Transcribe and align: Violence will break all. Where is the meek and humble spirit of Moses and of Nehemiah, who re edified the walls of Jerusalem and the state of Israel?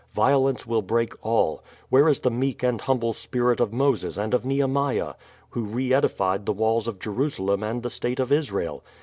Violence 0.15 0.65
will 0.65 0.81
break 0.81 1.13
all. 1.23 1.63
Where 1.89 2.09
is 2.09 2.21
the 2.21 2.31
meek 2.31 2.63
and 2.63 2.81
humble 2.81 3.13
spirit 3.13 3.59
of 3.59 3.71
Moses 3.71 4.17
and 4.17 4.33
of 4.33 4.43
Nehemiah, 4.43 5.13
who 5.51 5.61
re 5.61 5.93
edified 5.93 6.47
the 6.47 6.53
walls 6.53 6.87
of 6.87 6.97
Jerusalem 6.97 7.61
and 7.61 7.83
the 7.83 7.91
state 7.91 8.19
of 8.19 8.31
Israel? 8.31 8.83